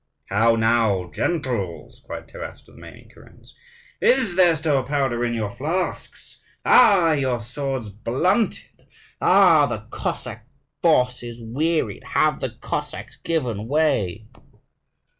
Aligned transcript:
"How 0.31 0.55
now, 0.55 1.11
gentles," 1.13 2.01
cried 2.07 2.27
Taras 2.27 2.63
to 2.63 2.71
the 2.71 2.71
remaining 2.75 3.07
kurens: 3.09 3.51
"is 4.01 4.35
there 4.35 4.55
still 4.55 4.81
powder 4.81 5.23
in 5.23 5.35
your 5.35 5.51
flasks? 5.51 6.39
Are 6.65 7.15
your 7.15 7.39
swords 7.43 7.89
blunted? 7.91 8.87
Are 9.21 9.67
the 9.67 9.85
Cossack 9.91 10.41
forces 10.81 11.39
wearied? 11.39 12.03
Have 12.15 12.39
the 12.39 12.49
Cossacks 12.49 13.17
given 13.17 13.67
way?" 13.67 14.25